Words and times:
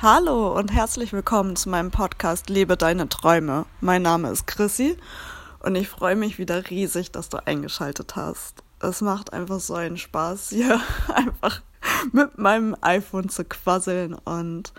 Hallo 0.00 0.56
und 0.56 0.72
herzlich 0.72 1.12
willkommen 1.12 1.56
zu 1.56 1.68
meinem 1.68 1.90
Podcast 1.90 2.48
Lebe 2.50 2.76
deine 2.76 3.08
Träume. 3.08 3.66
Mein 3.80 4.02
Name 4.02 4.30
ist 4.30 4.46
Chrissy 4.46 4.96
und 5.58 5.74
ich 5.74 5.88
freue 5.88 6.14
mich 6.14 6.38
wieder 6.38 6.70
riesig, 6.70 7.10
dass 7.10 7.30
du 7.30 7.44
eingeschaltet 7.44 8.14
hast. 8.14 8.62
Es 8.78 9.00
macht 9.00 9.32
einfach 9.32 9.58
so 9.58 9.74
einen 9.74 9.96
Spaß, 9.96 10.50
hier 10.50 10.80
einfach 11.12 11.62
mit 12.12 12.38
meinem 12.38 12.76
iPhone 12.80 13.28
zu 13.28 13.44
quasseln 13.44 14.14
und 14.14 14.72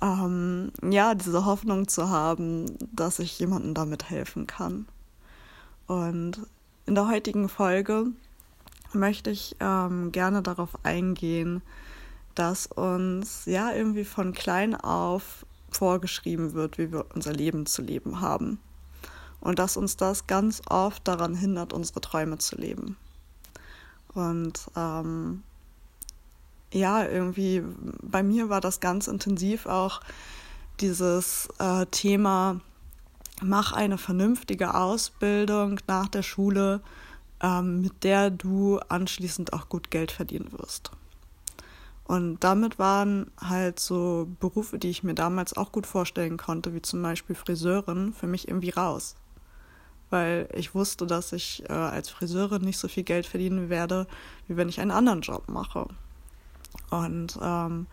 ähm, 0.00 0.70
ja, 0.88 1.16
diese 1.16 1.46
Hoffnung 1.46 1.88
zu 1.88 2.08
haben, 2.08 2.66
dass 2.92 3.18
ich 3.18 3.40
jemandem 3.40 3.74
damit 3.74 4.08
helfen 4.08 4.46
kann. 4.46 4.86
Und 5.88 6.46
in 6.86 6.94
der 6.94 7.08
heutigen 7.08 7.48
Folge 7.48 8.06
möchte 8.92 9.30
ich 9.30 9.56
ähm, 9.58 10.12
gerne 10.12 10.42
darauf 10.42 10.70
eingehen, 10.84 11.60
dass 12.34 12.66
uns 12.66 13.44
ja 13.46 13.72
irgendwie 13.72 14.04
von 14.04 14.32
klein 14.32 14.74
auf 14.74 15.44
vorgeschrieben 15.70 16.52
wird, 16.52 16.78
wie 16.78 16.92
wir 16.92 17.06
unser 17.14 17.32
Leben 17.32 17.66
zu 17.66 17.82
leben 17.82 18.20
haben. 18.20 18.58
Und 19.40 19.58
dass 19.58 19.76
uns 19.76 19.96
das 19.96 20.26
ganz 20.26 20.60
oft 20.68 21.06
daran 21.08 21.34
hindert, 21.34 21.72
unsere 21.72 22.00
Träume 22.00 22.38
zu 22.38 22.56
leben. 22.56 22.96
Und 24.14 24.70
ähm, 24.76 25.42
ja, 26.72 27.04
irgendwie 27.04 27.62
bei 28.02 28.22
mir 28.22 28.48
war 28.48 28.60
das 28.60 28.80
ganz 28.80 29.06
intensiv 29.06 29.66
auch 29.66 30.00
dieses 30.80 31.48
äh, 31.58 31.86
Thema, 31.86 32.60
mach 33.42 33.72
eine 33.72 33.98
vernünftige 33.98 34.74
Ausbildung 34.74 35.80
nach 35.86 36.08
der 36.08 36.22
Schule, 36.22 36.80
ähm, 37.42 37.82
mit 37.82 38.04
der 38.04 38.30
du 38.30 38.78
anschließend 38.88 39.52
auch 39.52 39.68
gut 39.68 39.90
Geld 39.90 40.12
verdienen 40.12 40.52
wirst. 40.52 40.90
Und 42.10 42.42
damit 42.42 42.80
waren 42.80 43.30
halt 43.40 43.78
so 43.78 44.26
Berufe, 44.40 44.80
die 44.80 44.90
ich 44.90 45.04
mir 45.04 45.14
damals 45.14 45.56
auch 45.56 45.70
gut 45.70 45.86
vorstellen 45.86 46.38
konnte, 46.38 46.74
wie 46.74 46.82
zum 46.82 47.00
Beispiel 47.00 47.36
Friseurin, 47.36 48.12
für 48.12 48.26
mich 48.26 48.48
irgendwie 48.48 48.70
raus. 48.70 49.14
Weil 50.10 50.48
ich 50.52 50.74
wusste, 50.74 51.06
dass 51.06 51.32
ich 51.32 51.62
äh, 51.68 51.72
als 51.72 52.10
Friseurin 52.10 52.62
nicht 52.62 52.78
so 52.78 52.88
viel 52.88 53.04
Geld 53.04 53.26
verdienen 53.26 53.68
werde, 53.68 54.08
wie 54.48 54.56
wenn 54.56 54.68
ich 54.68 54.80
einen 54.80 54.90
anderen 54.90 55.20
Job 55.20 55.48
mache. 55.48 55.86
Und 56.90 57.38
ähm, 57.40 57.86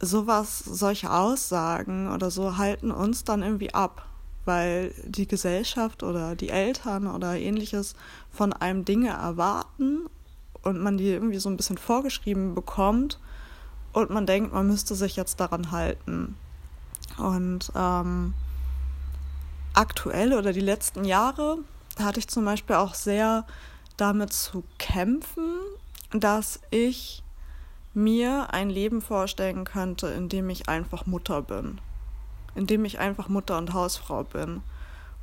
sowas, 0.00 0.58
solche 0.58 1.12
Aussagen 1.12 2.10
oder 2.10 2.32
so 2.32 2.56
halten 2.56 2.90
uns 2.90 3.22
dann 3.22 3.44
irgendwie 3.44 3.72
ab, 3.74 4.08
weil 4.44 4.92
die 5.04 5.28
Gesellschaft 5.28 6.02
oder 6.02 6.34
die 6.34 6.48
Eltern 6.48 7.06
oder 7.06 7.38
ähnliches 7.38 7.94
von 8.28 8.52
einem 8.52 8.84
Dinge 8.84 9.10
erwarten 9.10 10.08
und 10.62 10.80
man 10.80 10.98
die 10.98 11.08
irgendwie 11.08 11.38
so 11.38 11.48
ein 11.48 11.56
bisschen 11.56 11.78
vorgeschrieben 11.78 12.54
bekommt 12.54 13.18
und 13.92 14.10
man 14.10 14.26
denkt, 14.26 14.52
man 14.52 14.66
müsste 14.66 14.94
sich 14.94 15.16
jetzt 15.16 15.40
daran 15.40 15.70
halten. 15.70 16.36
Und 17.18 17.72
ähm, 17.74 18.34
aktuell 19.74 20.32
oder 20.32 20.52
die 20.52 20.60
letzten 20.60 21.04
Jahre 21.04 21.58
hatte 21.98 22.20
ich 22.20 22.28
zum 22.28 22.44
Beispiel 22.44 22.76
auch 22.76 22.94
sehr 22.94 23.46
damit 23.96 24.32
zu 24.32 24.64
kämpfen, 24.78 25.58
dass 26.12 26.60
ich 26.70 27.22
mir 27.92 28.52
ein 28.52 28.70
Leben 28.70 29.02
vorstellen 29.02 29.64
könnte, 29.64 30.08
in 30.08 30.28
dem 30.28 30.48
ich 30.48 30.68
einfach 30.68 31.06
Mutter 31.06 31.42
bin. 31.42 31.80
In 32.54 32.66
dem 32.66 32.84
ich 32.84 32.98
einfach 32.98 33.28
Mutter 33.28 33.58
und 33.58 33.72
Hausfrau 33.72 34.24
bin. 34.24 34.62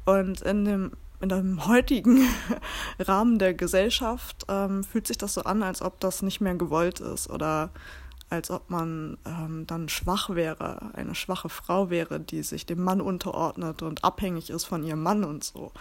Und 0.05 0.41
in 0.41 0.65
dem 0.65 0.91
in 1.19 1.29
dem 1.29 1.67
heutigen 1.67 2.27
Rahmen 2.99 3.39
der 3.39 3.53
Gesellschaft 3.53 4.45
ähm, 4.47 4.83
fühlt 4.83 5.07
sich 5.07 5.17
das 5.17 5.33
so 5.33 5.41
an, 5.43 5.63
als 5.63 5.81
ob 5.81 5.99
das 5.99 6.21
nicht 6.21 6.41
mehr 6.41 6.55
gewollt 6.55 6.99
ist 6.99 7.29
oder 7.29 7.71
als 8.29 8.51
ob 8.51 8.69
man 8.69 9.17
ähm, 9.25 9.65
dann 9.67 9.87
schwach 9.89 10.29
wäre, 10.29 10.93
eine 10.93 11.15
schwache 11.15 11.49
Frau 11.49 11.89
wäre, 11.89 12.19
die 12.19 12.43
sich 12.43 12.65
dem 12.65 12.83
Mann 12.83 12.99
unterordnet 13.01 13.81
und 13.81 14.03
abhängig 14.03 14.49
ist 14.49 14.65
von 14.65 14.83
ihrem 14.83 15.01
Mann 15.01 15.23
und 15.23 15.43
so. 15.43 15.71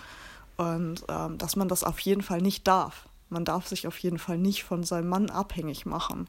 Und 0.56 1.04
ähm, 1.08 1.38
dass 1.38 1.56
man 1.56 1.68
das 1.68 1.84
auf 1.84 1.98
jeden 2.00 2.22
Fall 2.22 2.40
nicht 2.40 2.66
darf. 2.66 3.08
Man 3.28 3.44
darf 3.44 3.66
sich 3.66 3.86
auf 3.86 3.98
jeden 3.98 4.18
Fall 4.18 4.38
nicht 4.38 4.62
von 4.62 4.84
seinem 4.84 5.08
Mann 5.08 5.28
abhängig 5.28 5.86
machen. 5.86 6.28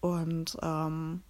Und 0.00 0.58
ähm, 0.60 1.22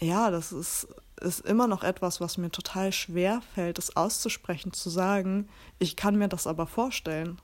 ja, 0.00 0.30
das 0.30 0.50
ist 0.52 0.88
ist 1.18 1.40
immer 1.40 1.66
noch 1.66 1.82
etwas, 1.82 2.20
was 2.20 2.38
mir 2.38 2.50
total 2.50 2.92
schwer 2.92 3.42
fällt, 3.54 3.78
es 3.78 3.96
auszusprechen, 3.96 4.72
zu 4.72 4.90
sagen, 4.90 5.48
ich 5.78 5.96
kann 5.96 6.16
mir 6.16 6.28
das 6.28 6.46
aber 6.46 6.66
vorstellen. 6.66 7.40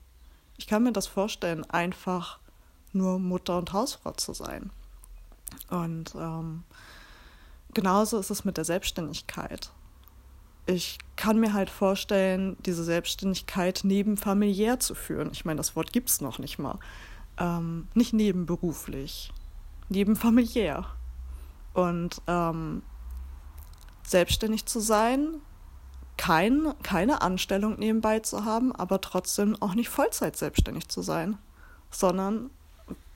Ich 0.57 0.67
kann 0.67 0.83
mir 0.83 0.93
das 0.93 1.07
vorstellen, 1.07 1.69
einfach 1.69 2.39
nur 2.93 3.19
Mutter 3.19 3.57
und 3.57 3.73
Hausfrau 3.73 4.11
zu 4.11 4.33
sein. 4.33 4.71
Und 5.69 6.15
ähm, 6.15 6.63
genauso 7.73 8.17
ist 8.17 8.29
es 8.29 8.45
mit 8.45 8.57
der 8.57 8.65
Selbstständigkeit. 8.65 9.71
Ich 10.65 10.97
kann 11.15 11.39
mir 11.39 11.53
halt 11.53 11.69
vorstellen, 11.69 12.57
diese 12.65 12.83
Selbstständigkeit 12.83 13.81
nebenfamiliär 13.83 14.79
zu 14.79 14.95
führen. 14.95 15.29
Ich 15.31 15.45
meine, 15.45 15.57
das 15.57 15.75
Wort 15.75 15.93
gibt 15.93 16.09
es 16.09 16.21
noch 16.21 16.39
nicht 16.39 16.57
mal. 16.57 16.79
Ähm, 17.37 17.87
nicht 17.93 18.13
nebenberuflich, 18.13 19.31
nebenfamiliär. 19.89 20.85
Und 21.73 22.21
ähm, 22.27 22.81
selbstständig 24.05 24.65
zu 24.65 24.79
sein, 24.79 25.41
kein, 26.17 26.73
keine 26.81 27.21
Anstellung 27.21 27.77
nebenbei 27.77 28.19
zu 28.19 28.45
haben, 28.45 28.73
aber 28.73 29.01
trotzdem 29.01 29.61
auch 29.61 29.75
nicht 29.75 29.89
Vollzeit 29.89 30.37
selbstständig 30.37 30.87
zu 30.87 31.01
sein, 31.01 31.37
sondern 31.91 32.49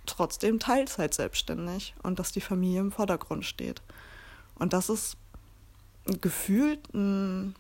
trotzdem 0.05 0.59
Teilzeit 0.59 1.13
selbstständig 1.13 1.93
und 2.03 2.19
dass 2.19 2.31
die 2.31 2.41
Familie 2.41 2.81
im 2.81 2.91
Vordergrund 2.91 3.45
steht. 3.45 3.81
Und 4.55 4.73
das 4.73 4.89
ist 4.89 5.17
gefühlt 6.21 6.93
ein, 6.93 7.55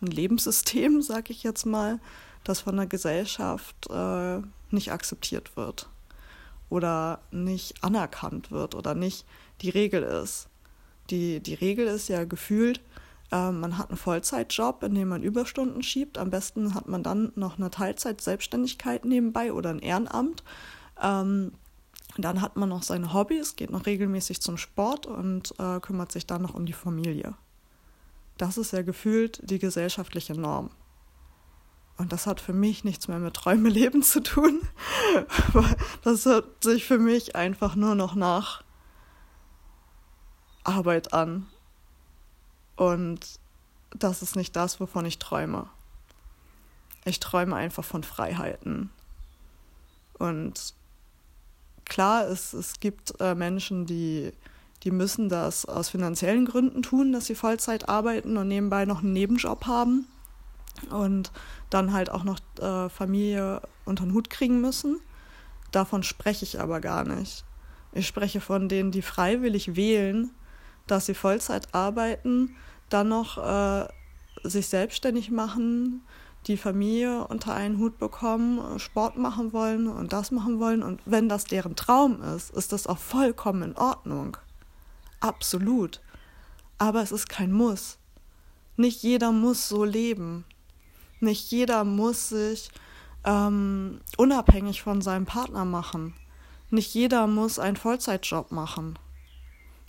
ein 0.00 0.06
Lebenssystem, 0.06 1.00
sag 1.02 1.30
ich 1.30 1.42
jetzt 1.42 1.64
mal, 1.64 2.00
das 2.44 2.60
von 2.60 2.76
der 2.76 2.86
Gesellschaft 2.86 3.88
äh, 3.88 4.40
nicht 4.70 4.90
akzeptiert 4.90 5.56
wird 5.56 5.88
oder 6.68 7.20
nicht 7.30 7.84
anerkannt 7.84 8.50
wird 8.50 8.74
oder 8.74 8.94
nicht 8.94 9.24
die 9.60 9.70
Regel 9.70 10.02
ist 10.02 10.48
die, 11.10 11.40
die 11.40 11.54
Regel 11.54 11.86
ist 11.86 12.08
ja 12.08 12.24
gefühlt, 12.24 12.80
äh, 13.32 13.50
man 13.50 13.78
hat 13.78 13.88
einen 13.88 13.98
Vollzeitjob, 13.98 14.82
in 14.82 14.94
dem 14.94 15.08
man 15.08 15.22
Überstunden 15.22 15.82
schiebt. 15.82 16.18
Am 16.18 16.30
besten 16.30 16.74
hat 16.74 16.86
man 16.86 17.02
dann 17.02 17.32
noch 17.34 17.58
eine 17.58 17.70
Teilzeit-Selbstständigkeit 17.70 19.04
nebenbei 19.04 19.52
oder 19.52 19.70
ein 19.70 19.80
Ehrenamt. 19.80 20.44
Ähm, 21.02 21.52
dann 22.18 22.42
hat 22.42 22.56
man 22.56 22.68
noch 22.68 22.82
seine 22.82 23.14
Hobbys, 23.14 23.56
geht 23.56 23.70
noch 23.70 23.86
regelmäßig 23.86 24.42
zum 24.42 24.58
Sport 24.58 25.06
und 25.06 25.54
äh, 25.58 25.80
kümmert 25.80 26.12
sich 26.12 26.26
dann 26.26 26.42
noch 26.42 26.54
um 26.54 26.66
die 26.66 26.74
Familie. 26.74 27.34
Das 28.36 28.58
ist 28.58 28.72
ja 28.72 28.82
gefühlt 28.82 29.40
die 29.48 29.58
gesellschaftliche 29.58 30.34
Norm. 30.34 30.70
Und 31.96 32.12
das 32.12 32.26
hat 32.26 32.40
für 32.40 32.52
mich 32.52 32.84
nichts 32.84 33.08
mehr 33.08 33.18
mit 33.18 33.34
Träume 33.34 33.68
leben 33.68 34.02
zu 34.02 34.22
tun. 34.22 34.60
das 36.04 36.26
hört 36.26 36.62
sich 36.62 36.84
für 36.84 36.98
mich 36.98 37.34
einfach 37.34 37.76
nur 37.76 37.94
noch 37.94 38.14
nach 38.14 38.62
Arbeit 40.64 41.12
an. 41.12 41.46
Und 42.76 43.20
das 43.90 44.22
ist 44.22 44.36
nicht 44.36 44.56
das, 44.56 44.80
wovon 44.80 45.04
ich 45.04 45.18
träume. 45.18 45.68
Ich 47.04 47.20
träume 47.20 47.56
einfach 47.56 47.84
von 47.84 48.02
Freiheiten. 48.02 48.90
Und 50.18 50.74
klar, 51.84 52.26
es, 52.26 52.52
es 52.52 52.80
gibt 52.80 53.14
äh, 53.20 53.34
Menschen, 53.34 53.86
die, 53.86 54.32
die 54.84 54.90
müssen 54.90 55.28
das 55.28 55.64
aus 55.64 55.88
finanziellen 55.90 56.46
Gründen 56.46 56.82
tun, 56.82 57.12
dass 57.12 57.26
sie 57.26 57.34
Vollzeit 57.34 57.88
arbeiten 57.88 58.36
und 58.36 58.48
nebenbei 58.48 58.84
noch 58.84 59.02
einen 59.02 59.12
Nebenjob 59.12 59.66
haben 59.66 60.06
und 60.90 61.32
dann 61.70 61.92
halt 61.92 62.10
auch 62.10 62.24
noch 62.24 62.38
äh, 62.60 62.88
Familie 62.88 63.62
unter 63.84 64.04
den 64.04 64.14
Hut 64.14 64.30
kriegen 64.30 64.60
müssen. 64.60 65.00
Davon 65.70 66.02
spreche 66.02 66.44
ich 66.44 66.60
aber 66.60 66.80
gar 66.80 67.04
nicht. 67.04 67.44
Ich 67.92 68.06
spreche 68.06 68.40
von 68.40 68.68
denen, 68.68 68.90
die 68.90 69.02
freiwillig 69.02 69.76
wählen, 69.76 70.30
dass 70.86 71.06
sie 71.06 71.14
Vollzeit 71.14 71.74
arbeiten, 71.74 72.56
dann 72.88 73.08
noch 73.08 73.38
äh, 73.38 73.88
sich 74.42 74.68
selbstständig 74.68 75.30
machen, 75.30 76.02
die 76.46 76.56
Familie 76.56 77.24
unter 77.26 77.54
einen 77.54 77.78
Hut 77.78 77.98
bekommen, 77.98 78.78
Sport 78.78 79.16
machen 79.16 79.52
wollen 79.52 79.86
und 79.86 80.12
das 80.12 80.30
machen 80.30 80.58
wollen. 80.58 80.82
Und 80.82 81.00
wenn 81.04 81.28
das 81.28 81.44
deren 81.44 81.76
Traum 81.76 82.20
ist, 82.22 82.50
ist 82.50 82.72
das 82.72 82.86
auch 82.86 82.98
vollkommen 82.98 83.62
in 83.62 83.76
Ordnung. 83.76 84.36
Absolut. 85.20 86.00
Aber 86.78 87.00
es 87.02 87.12
ist 87.12 87.28
kein 87.28 87.52
Muss. 87.52 87.98
Nicht 88.76 89.02
jeder 89.02 89.30
muss 89.30 89.68
so 89.68 89.84
leben. 89.84 90.44
Nicht 91.20 91.50
jeder 91.52 91.84
muss 91.84 92.30
sich 92.30 92.70
ähm, 93.24 94.00
unabhängig 94.16 94.82
von 94.82 95.00
seinem 95.00 95.26
Partner 95.26 95.64
machen. 95.64 96.14
Nicht 96.70 96.92
jeder 96.94 97.26
muss 97.26 97.58
einen 97.58 97.76
Vollzeitjob 97.76 98.50
machen. 98.50 98.98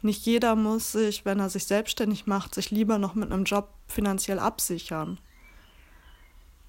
Nicht 0.03 0.25
jeder 0.25 0.55
muss 0.57 0.91
sich, 0.91 1.23
wenn 1.23 1.39
er 1.39 1.49
sich 1.49 1.65
selbstständig 1.65 2.27
macht, 2.27 2.53
sich 2.53 2.71
lieber 2.71 2.97
noch 2.97 3.15
mit 3.15 3.31
einem 3.31 3.45
Job 3.45 3.69
finanziell 3.87 4.37
absichern, 4.37 5.17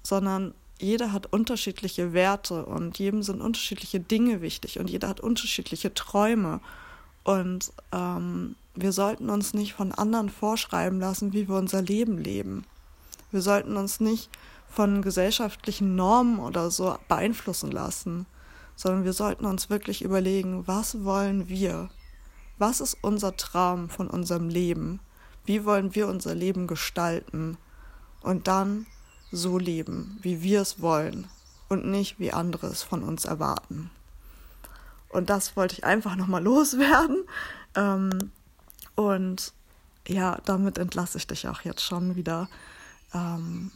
sondern 0.03 0.53
jeder 0.79 1.11
hat 1.11 1.33
unterschiedliche 1.33 2.13
Werte 2.13 2.65
und 2.65 2.97
jedem 2.97 3.23
sind 3.23 3.41
unterschiedliche 3.41 3.99
Dinge 3.99 4.41
wichtig 4.41 4.79
und 4.79 4.89
jeder 4.89 5.09
hat 5.09 5.19
unterschiedliche 5.19 5.93
Träume. 5.93 6.61
Und 7.25 7.73
ähm, 7.91 8.55
wir 8.73 8.93
sollten 8.93 9.29
uns 9.29 9.53
nicht 9.53 9.73
von 9.73 9.91
anderen 9.91 10.29
vorschreiben 10.29 11.01
lassen, 11.01 11.33
wie 11.33 11.49
wir 11.49 11.55
unser 11.55 11.81
Leben 11.81 12.17
leben. 12.17 12.65
Wir 13.31 13.41
sollten 13.41 13.75
uns 13.75 13.99
nicht 13.99 14.29
von 14.69 15.01
gesellschaftlichen 15.01 15.95
Normen 15.97 16.39
oder 16.39 16.71
so 16.71 16.97
beeinflussen 17.09 17.71
lassen, 17.71 18.27
sondern 18.77 19.03
wir 19.03 19.13
sollten 19.13 19.45
uns 19.45 19.69
wirklich 19.69 20.03
überlegen, 20.03 20.65
was 20.67 21.03
wollen 21.03 21.49
wir? 21.49 21.89
Was 22.57 22.79
ist 22.79 22.97
unser 23.01 23.35
Traum 23.35 23.89
von 23.89 24.07
unserem 24.07 24.49
Leben? 24.49 24.99
Wie 25.45 25.65
wollen 25.65 25.93
wir 25.95 26.07
unser 26.07 26.33
Leben 26.33 26.67
gestalten? 26.67 27.57
Und 28.21 28.47
dann 28.47 28.87
so 29.31 29.57
leben, 29.57 30.17
wie 30.21 30.41
wir 30.41 30.61
es 30.61 30.81
wollen 30.81 31.27
und 31.69 31.85
nicht 31.85 32.19
wie 32.19 32.31
andere 32.31 32.67
es 32.67 32.81
von 32.81 33.03
uns 33.03 33.25
erwarten. 33.25 33.91
Und 35.09 35.29
das 35.29 35.55
wollte 35.55 35.75
ich 35.75 35.83
einfach 35.83 36.15
nochmal 36.15 36.43
loswerden. 36.51 37.23
Ähm, 37.75 38.31
und 38.95 39.53
ja, 40.07 40.39
damit 40.45 40.77
entlasse 40.77 41.17
ich 41.17 41.27
dich 41.27 41.47
auch 41.47 41.61
jetzt 41.61 41.81
schon 41.81 42.15
wieder. 42.15 42.47
Ähm, 43.13 43.71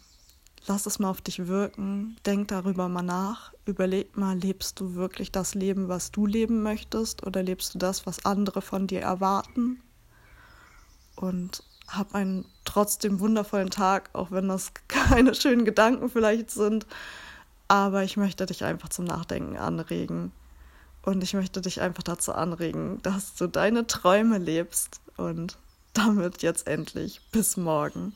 lass 0.68 0.86
es 0.86 1.00
mal 1.00 1.10
auf 1.10 1.22
dich 1.22 1.48
wirken, 1.48 2.18
denk 2.26 2.50
darüber 2.50 2.90
mal 2.90 3.02
nach, 3.02 3.54
überleg 3.66 4.18
mal, 4.18 4.38
lebst 4.38 4.80
du 4.80 4.96
wirklich 4.96 5.32
das 5.32 5.56
Leben, 5.56 5.88
was 5.88 6.12
du 6.12 6.26
leben 6.26 6.64
möchtest 6.64 7.26
oder 7.26 7.44
lebst 7.44 7.74
du 7.74 7.80
das, 7.80 8.06
was 8.06 8.26
andere 8.26 8.62
von 8.62 8.88
dir 8.88 9.02
erwarten? 9.02 9.82
Und 11.16 11.64
hab 11.88 12.14
einen 12.16 12.46
trotzdem 12.66 13.20
wundervollen 13.20 13.72
Tag, 13.72 14.10
auch 14.14 14.32
wenn 14.32 14.48
das 14.48 14.74
keine 14.88 15.36
schönen 15.36 15.66
Gedanken 15.66 16.10
vielleicht 16.10 16.52
sind. 16.52 16.86
Aber 17.68 18.04
ich 18.04 18.18
möchte 18.18 18.46
dich 18.46 18.64
einfach 18.64 18.90
zum 18.90 19.06
Nachdenken 19.06 19.58
anregen. 19.58 20.32
Und 21.02 21.24
ich 21.24 21.34
möchte 21.34 21.62
dich 21.62 21.82
einfach 21.82 22.04
dazu 22.04 22.34
anregen, 22.34 23.02
dass 23.04 23.36
du 23.36 23.48
deine 23.48 23.88
Träume 23.88 24.38
lebst. 24.38 25.02
Und 25.18 25.58
damit 25.94 26.42
jetzt 26.42 26.68
endlich 26.68 27.22
bis 27.32 27.58
morgen. 27.58 28.14